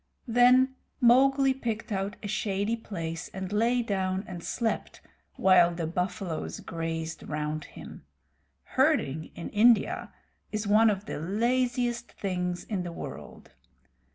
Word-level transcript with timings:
Then 0.27 0.73
Mowgli 0.99 1.53
picked 1.53 1.91
out 1.91 2.15
a 2.23 2.27
shady 2.27 2.75
place, 2.75 3.27
and 3.35 3.53
lay 3.53 3.83
down 3.83 4.23
and 4.27 4.43
slept 4.43 4.99
while 5.35 5.75
the 5.75 5.85
buffaloes 5.85 6.59
grazed 6.59 7.21
round 7.29 7.65
him. 7.65 8.03
Herding 8.63 9.25
in 9.35 9.51
India 9.51 10.11
is 10.51 10.65
one 10.65 10.89
of 10.89 11.05
the 11.05 11.19
laziest 11.19 12.13
things 12.13 12.63
in 12.63 12.81
the 12.81 12.91
world. 12.91 13.51